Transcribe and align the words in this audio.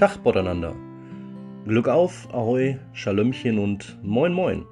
Tag 0.00 0.24
miteinander. 0.24 0.74
Glück 1.66 1.86
auf, 1.86 2.26
Ahoi, 2.32 2.78
Schalömchen 2.94 3.58
und 3.58 3.98
Moin 4.02 4.32
Moin. 4.32 4.64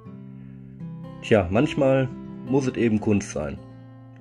Tja, 1.21 1.47
manchmal 1.51 2.09
muss 2.47 2.67
es 2.67 2.79
eben 2.79 2.99
Kunst 2.99 3.33
sein. 3.33 3.59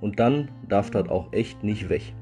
Und 0.01 0.19
dann 0.19 0.51
darf 0.67 0.91
das 0.91 1.07
auch 1.07 1.31
echt 1.31 1.63
nicht 1.63 1.87
weg. 1.87 2.13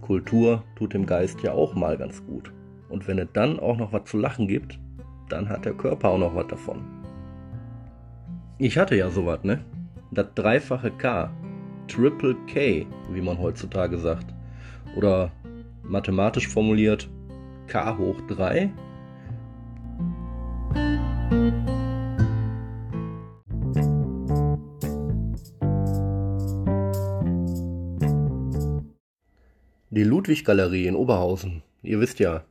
Kultur 0.00 0.62
tut 0.76 0.94
dem 0.94 1.06
Geist 1.06 1.42
ja 1.42 1.54
auch 1.54 1.74
mal 1.74 1.98
ganz 1.98 2.24
gut. 2.24 2.52
Und 2.88 3.08
wenn 3.08 3.18
es 3.18 3.26
dann 3.32 3.58
auch 3.58 3.76
noch 3.78 3.92
was 3.92 4.04
zu 4.04 4.16
lachen 4.16 4.46
gibt, 4.46 4.78
dann 5.28 5.48
hat 5.48 5.64
der 5.64 5.74
Körper 5.74 6.10
auch 6.10 6.18
noch 6.18 6.36
was 6.36 6.46
davon. 6.46 6.82
Ich 8.58 8.78
hatte 8.78 8.94
ja 8.94 9.10
sowas, 9.10 9.42
ne? 9.42 9.64
Das 10.12 10.26
dreifache 10.36 10.92
K. 10.92 11.32
Triple 11.88 12.36
K, 12.46 12.86
wie 13.10 13.20
man 13.20 13.40
heutzutage 13.40 13.98
sagt. 13.98 14.32
Oder 14.94 15.32
mathematisch 15.82 16.46
formuliert 16.46 17.08
K 17.66 17.96
hoch 17.98 18.20
3. 18.28 18.70
Die 29.90 30.02
Ludwig-Galerie 30.02 30.86
in 30.86 30.96
Oberhausen. 30.96 31.62
Ihr 31.82 32.00
wisst 32.00 32.18
ja, 32.18 32.42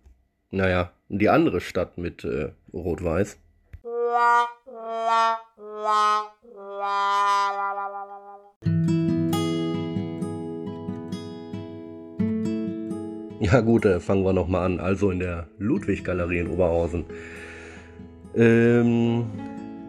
naja, 0.52 0.92
die 1.10 1.30
andere 1.30 1.60
Stadt 1.62 1.98
mit 1.98 2.24
äh, 2.24 2.52
Rot-Weiß. 2.74 3.38
Ja 13.44 13.60
gut, 13.60 13.84
äh, 13.84 14.00
fangen 14.00 14.24
wir 14.24 14.32
nochmal 14.32 14.66
an. 14.66 14.80
Also 14.80 15.12
in 15.12 15.20
der 15.20 15.48
Ludwig-Galerie 15.58 16.40
in 16.40 16.48
Oberhausen. 16.48 17.04
Ähm, 18.36 19.26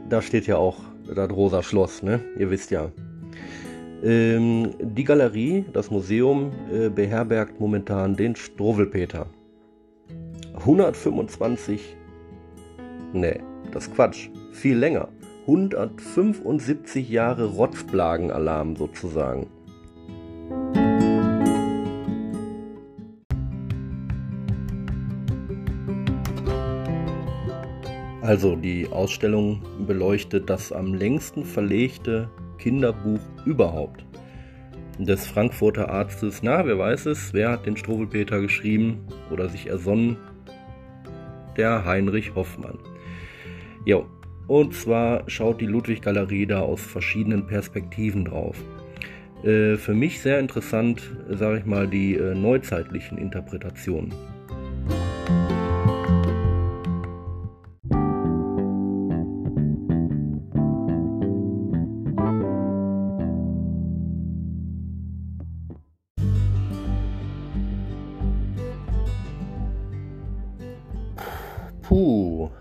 da 0.09 0.21
steht 0.23 0.49
ja 0.49 0.57
auch 0.57 0.81
das 1.15 1.31
Rosa 1.31 1.63
Schloss, 1.63 2.03
ne? 2.03 2.19
Ihr 2.37 2.51
wisst 2.51 2.73
ja. 2.73 2.91
Ähm, 4.03 4.71
die 4.81 5.05
Galerie, 5.05 5.65
das 5.73 5.93
Museum, 5.93 6.51
äh, 6.73 6.89
beherbergt 6.89 7.61
momentan 7.61 8.17
den 8.17 8.35
Struwwelpeter. 8.35 9.27
125, 10.57 11.97
ne, 13.13 13.39
das 13.71 13.87
ist 13.87 13.95
Quatsch, 13.95 14.31
viel 14.51 14.77
länger. 14.77 15.11
175 15.43 17.09
Jahre 17.09 17.45
Rotzblagenalarm 17.45 18.75
sozusagen. 18.75 19.47
Also 28.25 28.57
die 28.57 28.89
Ausstellung 28.89 29.61
beleuchtet 29.87 30.49
das 30.49 30.73
am 30.73 30.95
längsten 30.95 31.45
verlegte 31.45 32.31
Kinderbuch 32.57 33.21
überhaupt 33.45 34.07
des 34.99 35.27
Frankfurter 35.27 35.91
Arztes. 35.91 36.43
Na, 36.43 36.65
wer 36.65 36.79
weiß 36.79 37.05
es? 37.05 37.35
Wer 37.35 37.51
hat 37.51 37.67
den 37.67 37.77
Struwwelpeter 37.77 38.41
geschrieben 38.41 39.07
oder 39.31 39.51
sich 39.51 39.67
ersonnen? 39.67 40.17
Der 41.59 41.85
Heinrich 41.85 42.35
Hoffmann. 42.35 42.79
Jo, 43.85 44.07
und 44.47 44.73
zwar 44.73 45.29
schaut 45.29 45.61
die 45.61 45.67
Ludwig-Galerie 45.67 46.47
da 46.47 46.61
aus 46.61 46.81
verschiedenen 46.81 47.47
Perspektiven 47.47 48.25
drauf. 48.25 48.57
Äh, 49.43 49.77
für 49.77 49.93
mich 49.93 50.23
sehr 50.23 50.41
interessant, 50.41 51.03
sage 51.29 51.59
ich 51.59 51.67
mal, 51.67 51.87
die 51.87 52.15
äh, 52.15 52.35
neuzeitlichen 52.35 53.19
Interpretationen. 53.19 54.15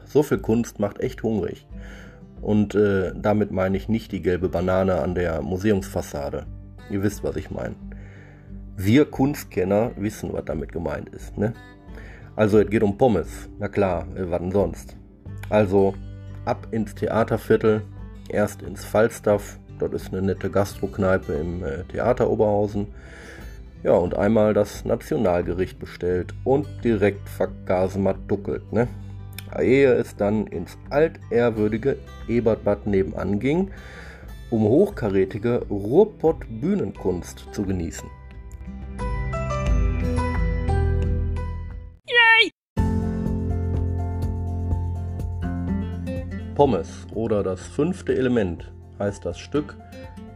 So 0.06 0.24
viel 0.24 0.40
Kunst 0.40 0.80
macht 0.80 1.00
echt 1.00 1.24
hungrig. 1.24 1.68
Und 2.42 2.76
äh, 2.76 3.14
damit 3.16 3.52
meine 3.52 3.78
ich 3.78 3.88
nicht 3.88 4.12
die 4.12 4.22
gelbe 4.22 4.50
Banane 4.50 5.02
an 5.02 5.16
der 5.16 5.42
Museumsfassade. 5.42 6.46
Ihr 6.90 7.02
wisst, 7.02 7.24
was 7.24 7.38
ich 7.38 7.52
meine. 7.52 7.76
Wir 8.76 9.06
Kunstkenner 9.06 9.92
wissen, 9.96 10.34
was 10.34 10.46
damit 10.46 10.72
gemeint 10.72 11.10
ist, 11.10 11.38
ne? 11.38 11.54
Also, 12.36 12.60
es 12.60 12.70
geht 12.70 12.82
um 12.82 12.98
Pommes. 12.98 13.48
Na 13.60 13.68
klar, 13.68 14.08
äh, 14.16 14.30
was 14.30 14.40
denn 14.40 14.52
sonst? 14.52 14.98
Also, 15.50 15.94
ab 16.46 16.68
ins 16.72 16.96
Theaterviertel, 16.96 17.84
erst 18.30 18.62
ins 18.64 18.84
Falstaff, 18.84 19.60
dort 19.80 19.94
ist 19.94 20.12
eine 20.12 20.22
nette 20.22 20.50
Gastrokneipe 20.50 21.34
im 21.34 21.64
äh, 21.64 21.84
Theater 21.84 22.30
Oberhausen. 22.30 22.88
Ja, 23.84 23.94
und 23.94 24.16
einmal 24.16 24.54
das 24.54 24.84
Nationalgericht 24.86 25.78
bestellt 25.78 26.34
und 26.44 26.68
direkt 26.84 27.30
vergasen 27.30 28.08
duckelt, 28.28 28.72
ne? 28.74 28.88
Ehe 29.62 29.94
es 29.94 30.16
dann 30.16 30.48
ins 30.48 30.78
altehrwürdige 30.90 31.98
Ebertbad 32.28 32.88
nebenan 32.88 33.40
ging, 33.40 33.72
um 34.50 34.64
hochkarätige 34.64 35.66
Ruhrpott-Bühnenkunst 35.70 37.48
zu 37.52 37.64
genießen. 37.64 38.10
Yay! 42.08 42.52
Pommes 46.56 47.08
oder 47.14 47.44
das 47.44 47.62
fünfte 47.62 48.16
Element 48.16 48.72
heißt 49.00 49.26
das 49.26 49.40
Stück, 49.40 49.76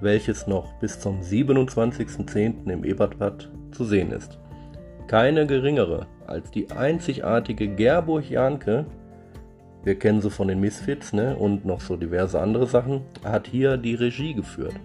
welches 0.01 0.47
noch 0.47 0.73
bis 0.79 0.99
zum 0.99 1.21
27.10. 1.21 2.69
im 2.69 2.83
Ebertbad 2.83 3.49
zu 3.71 3.85
sehen 3.85 4.11
ist. 4.11 4.39
Keine 5.07 5.47
geringere 5.47 6.07
als 6.25 6.51
die 6.51 6.69
einzigartige 6.71 7.67
Gerburg 7.69 8.29
Janke 8.29 8.85
wir 9.87 9.97
kennen 9.97 10.19
sie 10.19 10.29
von 10.29 10.49
den 10.49 10.59
Misfits 10.59 11.13
ne? 11.13 11.37
und 11.37 11.65
noch 11.65 11.79
so 11.79 11.95
diverse 11.95 12.41
andere 12.41 12.67
Sachen, 12.67 13.03
hat 13.23 13.47
hier 13.47 13.77
die 13.77 13.95
Regie 13.95 14.33
geführt. 14.33 14.75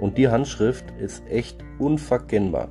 Und 0.00 0.18
die 0.18 0.28
Handschrift 0.28 0.84
ist 1.00 1.26
echt 1.30 1.64
unverkennbar. 1.78 2.68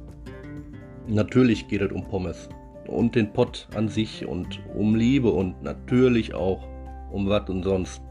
Natürlich 1.08 1.68
geht 1.68 1.82
es 1.82 1.92
um 1.92 2.08
Pommes 2.08 2.48
und 2.86 3.16
den 3.16 3.34
Pott 3.34 3.68
an 3.74 3.90
sich 3.90 4.24
und 4.24 4.60
um 4.76 4.94
Liebe 4.94 5.32
und 5.32 5.64
natürlich 5.64 6.36
auch 6.36 6.64
um 7.12 7.28
was 7.28 7.50
und 7.50 7.64
sonst 7.64 8.04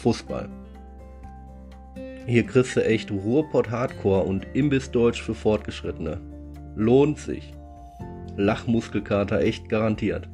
Fußball. 0.00 0.48
Hier 2.24 2.46
kriegst 2.46 2.74
du 2.74 2.84
echt 2.86 3.10
Ruhrpott 3.10 3.70
Hardcore 3.70 4.22
und 4.22 4.46
Imbissdeutsch 4.54 5.20
für 5.20 5.34
Fortgeschrittene. 5.34 6.22
Lohnt 6.74 7.18
sich. 7.18 7.52
Lachmuskelkater 8.38 9.40
echt 9.40 9.68
garantiert. 9.68 10.26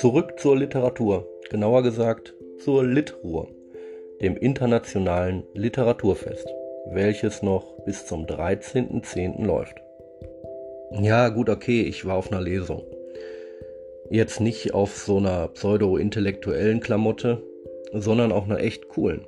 Zurück 0.00 0.40
zur 0.40 0.56
Literatur, 0.56 1.28
genauer 1.50 1.82
gesagt 1.82 2.34
zur 2.56 2.82
Litruhr, 2.82 3.48
dem 4.22 4.34
internationalen 4.34 5.42
Literaturfest, 5.52 6.48
welches 6.90 7.42
noch 7.42 7.84
bis 7.84 8.06
zum 8.06 8.24
13.10. 8.24 9.44
läuft. 9.44 9.76
Ja, 11.02 11.28
gut, 11.28 11.50
okay, 11.50 11.82
ich 11.82 12.06
war 12.06 12.16
auf 12.16 12.32
einer 12.32 12.40
Lesung. 12.40 12.82
Jetzt 14.08 14.40
nicht 14.40 14.72
auf 14.72 14.96
so 14.96 15.18
einer 15.18 15.48
pseudo-intellektuellen 15.48 16.80
Klamotte, 16.80 17.42
sondern 17.92 18.32
auch 18.32 18.46
einer 18.46 18.60
echt 18.60 18.88
coolen. 18.88 19.26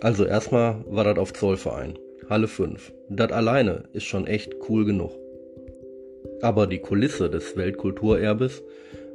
Also 0.00 0.24
erstmal 0.24 0.82
war 0.86 1.04
das 1.04 1.18
auf 1.18 1.34
Zollverein, 1.34 1.98
Halle 2.30 2.48
5. 2.48 2.90
Das 3.10 3.32
alleine 3.32 3.82
ist 3.92 4.04
schon 4.04 4.26
echt 4.26 4.54
cool 4.70 4.86
genug. 4.86 5.12
Aber 6.40 6.66
die 6.66 6.78
Kulisse 6.78 7.28
des 7.28 7.54
Weltkulturerbes 7.58 8.62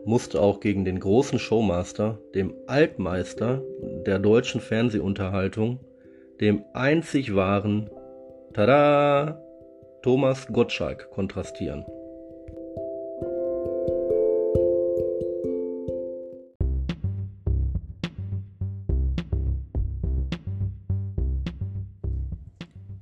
musste 0.06 0.40
auch 0.40 0.60
gegen 0.60 0.86
den 0.86 1.00
großen 1.00 1.40
Showmaster, 1.40 2.19
dem 2.34 2.54
Altmeister 2.68 3.63
der 4.06 4.19
deutschen 4.19 4.62
Fernsehunterhaltung, 4.62 5.80
dem 6.40 6.63
einzig 6.74 7.36
wahren 7.36 7.90
Tada! 8.54 9.42
Thomas 10.02 10.48
Gottschalk 10.48 11.10
kontrastieren. 11.10 11.84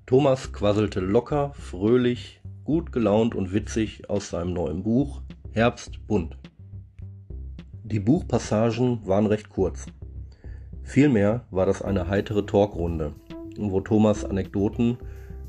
Thomas 0.06 0.54
quasselte 0.54 1.02
locker, 1.02 1.54
fröhlich, 1.56 2.40
gut 2.64 2.92
gelaunt 2.92 3.36
und 3.36 3.52
witzig 3.52 4.10
aus 4.10 4.30
seinem 4.30 4.54
neuen 4.54 4.84
Buch 4.84 5.22
Herbst 5.52 6.08
bunt. 6.08 6.38
Die 7.86 8.00
Buchpassagen 8.00 9.06
waren 9.06 9.26
recht 9.26 9.50
kurz. 9.50 9.88
Vielmehr 10.84 11.46
war 11.52 11.66
das 11.66 11.82
eine 11.82 12.08
heitere 12.08 12.46
Talkrunde, 12.46 13.12
wo 13.58 13.82
Thomas 13.82 14.24
Anekdoten 14.24 14.98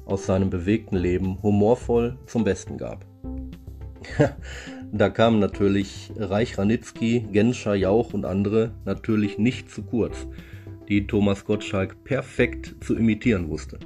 aus 0.05 0.27
seinem 0.27 0.51
bewegten 0.51 0.97
Leben 0.97 1.41
humorvoll 1.45 2.19
zum 2.27 2.43
Besten 2.43 2.77
gab. 2.77 3.07
da 4.93 5.11
kamen 5.11 5.39
natürlich 5.39 6.13
Reich 6.17 6.59
Ranitzky, 6.59 7.21
Genscher, 7.31 7.77
Jauch 7.77 8.13
und 8.13 8.25
andere 8.25 8.73
natürlich 8.85 9.39
nicht 9.39 9.71
zu 9.71 9.85
kurz, 9.85 10.27
die 10.89 11.07
Thomas 11.07 11.45
Gottschalk 11.45 12.03
perfekt 12.03 12.75
zu 12.81 12.97
imitieren 12.97 13.49
wusste. 13.49 13.79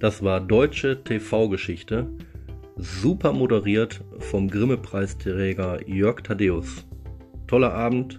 Das 0.00 0.24
war 0.24 0.40
deutsche 0.40 1.04
TV-Geschichte, 1.04 2.08
super 2.76 3.32
moderiert 3.32 4.00
vom 4.18 4.48
Grimme-Preisträger 4.48 5.88
Jörg 5.88 6.22
Thaddeus. 6.22 6.86
Toller 7.50 7.74
Abend, 7.74 8.18